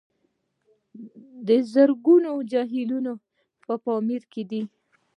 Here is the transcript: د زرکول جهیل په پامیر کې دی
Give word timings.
د 1.47 1.49
زرکول 1.73 2.23
جهیل 2.51 2.91
په 3.65 3.73
پامیر 3.85 4.23
کې 4.31 4.43
دی 4.49 4.61